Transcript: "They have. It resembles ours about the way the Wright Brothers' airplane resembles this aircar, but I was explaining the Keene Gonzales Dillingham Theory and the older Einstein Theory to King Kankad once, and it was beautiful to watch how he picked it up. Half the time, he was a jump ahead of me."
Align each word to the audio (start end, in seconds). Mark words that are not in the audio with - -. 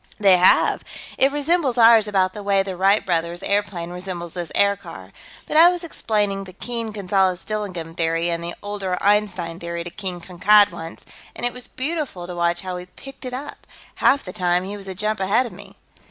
"They 0.19 0.37
have. 0.37 0.83
It 1.19 1.31
resembles 1.31 1.77
ours 1.77 2.07
about 2.07 2.33
the 2.33 2.41
way 2.41 2.63
the 2.63 2.75
Wright 2.75 3.05
Brothers' 3.05 3.43
airplane 3.43 3.91
resembles 3.91 4.33
this 4.33 4.51
aircar, 4.55 5.13
but 5.47 5.57
I 5.57 5.69
was 5.69 5.83
explaining 5.83 6.43
the 6.45 6.53
Keene 6.53 6.89
Gonzales 6.91 7.45
Dillingham 7.45 7.93
Theory 7.93 8.29
and 8.31 8.43
the 8.43 8.55
older 8.63 8.97
Einstein 8.99 9.59
Theory 9.59 9.83
to 9.83 9.91
King 9.91 10.19
Kankad 10.19 10.71
once, 10.71 11.05
and 11.35 11.45
it 11.45 11.53
was 11.53 11.67
beautiful 11.67 12.25
to 12.25 12.35
watch 12.35 12.61
how 12.61 12.77
he 12.77 12.87
picked 12.87 13.25
it 13.25 13.33
up. 13.35 13.67
Half 13.97 14.23
the 14.25 14.33
time, 14.33 14.63
he 14.63 14.75
was 14.75 14.87
a 14.87 14.95
jump 14.95 15.19
ahead 15.19 15.45
of 15.45 15.51
me." 15.51 15.75